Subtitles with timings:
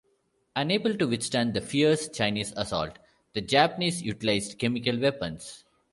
[0.55, 2.97] Unable to withstand the fierce Chinese assault,
[3.33, 5.63] the Japanese utilized chemical weapons.